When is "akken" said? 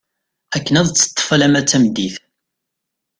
0.55-0.75